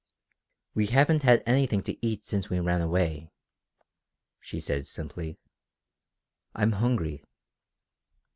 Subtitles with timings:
[0.73, 3.29] "We haven't had anything to eat since we ran away,"
[4.39, 5.37] she said simply.
[6.55, 7.23] "I'm hungry."